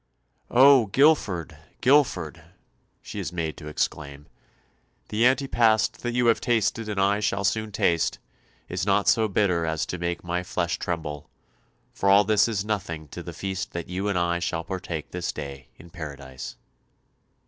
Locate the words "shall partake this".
14.39-15.31